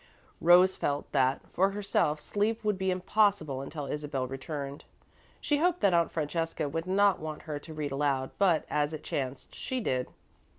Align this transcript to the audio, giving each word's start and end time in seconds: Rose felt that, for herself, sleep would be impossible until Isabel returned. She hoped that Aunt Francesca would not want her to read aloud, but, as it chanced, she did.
Rose 0.39 0.75
felt 0.75 1.11
that, 1.11 1.41
for 1.53 1.69
herself, 1.69 2.19
sleep 2.19 2.63
would 2.63 2.75
be 2.79 2.89
impossible 2.89 3.61
until 3.61 3.85
Isabel 3.85 4.25
returned. 4.25 4.83
She 5.39 5.59
hoped 5.59 5.79
that 5.81 5.93
Aunt 5.93 6.11
Francesca 6.11 6.67
would 6.67 6.87
not 6.87 7.19
want 7.19 7.43
her 7.43 7.59
to 7.59 7.71
read 7.75 7.91
aloud, 7.91 8.31
but, 8.39 8.65
as 8.67 8.93
it 8.93 9.03
chanced, 9.03 9.53
she 9.53 9.79
did. 9.79 10.07